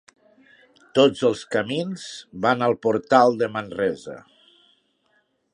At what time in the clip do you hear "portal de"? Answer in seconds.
2.87-3.53